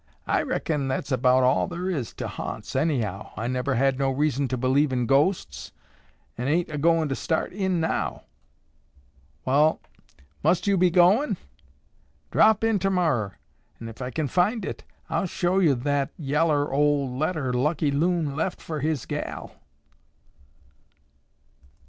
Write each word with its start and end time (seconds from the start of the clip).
"I 0.25 0.41
reckon 0.41 0.87
that's 0.87 1.11
about 1.11 1.43
all 1.43 1.67
thar 1.67 1.87
is 1.87 2.11
to 2.15 2.27
hants 2.27 2.75
anyhow. 2.75 3.33
I 3.37 3.45
never 3.45 3.75
had 3.75 3.99
no 3.99 4.09
reason 4.09 4.47
to 4.47 4.57
believe 4.57 4.91
in 4.91 5.05
ghosts 5.05 5.71
an' 6.39 6.47
ain't 6.47 6.71
a 6.71 6.79
goin' 6.79 7.07
to 7.09 7.15
start 7.15 7.53
in 7.53 7.79
now. 7.79 8.23
Wall, 9.45 9.79
must 10.43 10.65
yo' 10.65 10.75
be 10.75 10.89
goin'? 10.89 11.37
Drop 12.31 12.63
in 12.63 12.79
tomorrer 12.79 13.33
an' 13.79 13.89
ef 13.89 14.01
I 14.01 14.09
kin 14.09 14.27
find 14.27 14.65
it, 14.65 14.83
I'll 15.07 15.27
show 15.27 15.59
yo' 15.59 15.75
that 15.75 16.09
yellar 16.17 16.73
ol' 16.73 17.15
letter 17.15 17.53
Lucky 17.53 17.91
Loon 17.91 18.35
left 18.35 18.59
fer 18.59 18.79
his 18.79 19.05
gal." 19.05 19.51